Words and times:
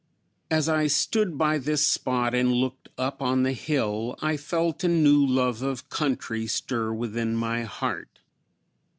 As 0.49 0.67
I 0.67 0.87
stood 0.87 1.37
by 1.37 1.59
this 1.59 1.85
spot 1.85 2.33
and 2.33 2.51
looked 2.53 2.89
up 2.97 3.21
on 3.21 3.43
the 3.43 3.53
hill 3.53 4.17
I 4.19 4.35
felt 4.35 4.83
a 4.83 4.87
new 4.87 5.23
love 5.23 5.61
of 5.61 5.91
country 5.91 6.47
stir 6.47 6.91
within 6.91 7.35
my 7.35 7.65
heart. 7.65 8.17